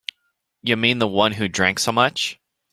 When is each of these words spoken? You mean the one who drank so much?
You 0.63 0.77
mean 0.77 0.97
the 0.97 1.07
one 1.07 1.33
who 1.33 1.47
drank 1.47 1.77
so 1.77 1.91
much? 1.91 2.39